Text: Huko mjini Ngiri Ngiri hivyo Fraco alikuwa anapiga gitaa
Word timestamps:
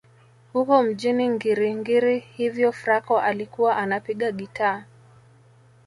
Huko 0.53 0.83
mjini 0.83 1.29
Ngiri 1.29 1.75
Ngiri 1.75 2.19
hivyo 2.19 2.71
Fraco 2.71 3.19
alikuwa 3.19 3.75
anapiga 3.77 4.31
gitaa 4.31 4.83